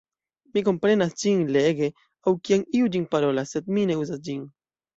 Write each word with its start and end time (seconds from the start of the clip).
Mi 0.53 0.61
komprenas 0.69 1.13
ĝin 1.23 1.43
lege 1.57 1.91
aŭ 1.93 2.35
kiam 2.49 2.65
iu 2.81 2.91
ĝin 2.97 3.07
parolas, 3.15 3.55
sed 3.55 3.73
mi 3.79 3.87
ne 3.95 4.03
uzas 4.05 4.27
ĝin. 4.31 4.45